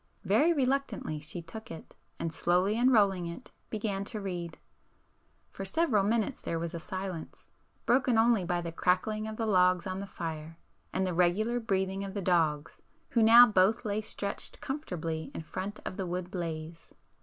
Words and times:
Very 0.23 0.51
reluctantly 0.51 1.19
she 1.19 1.43
took 1.43 1.69
it,—and 1.69 2.33
slowly 2.33 2.75
unrolling 2.75 3.27
it, 3.27 3.51
began 3.69 4.03
to 4.05 4.19
read. 4.19 4.57
For 5.51 5.63
several 5.63 6.03
minutes 6.03 6.41
there 6.41 6.57
was 6.57 6.73
a 6.73 6.79
silence, 6.79 7.45
broken 7.85 8.17
only 8.17 8.43
by 8.43 8.61
the 8.61 8.71
crackling 8.71 9.27
of 9.27 9.37
the 9.37 9.45
logs 9.45 9.85
on 9.85 9.99
the 9.99 10.07
fire, 10.07 10.57
and 10.91 11.05
the 11.05 11.13
regular 11.13 11.59
breathing 11.59 12.03
of 12.03 12.15
the 12.15 12.21
dogs 12.23 12.81
who 13.09 13.21
now 13.21 13.45
both 13.45 13.85
lay 13.85 14.01
stretched 14.01 14.59
comfortably 14.59 15.29
in 15.35 15.43
front 15.43 15.79
of 15.85 15.97
the 15.97 16.07
wood 16.07 16.31
blaze. 16.31 16.95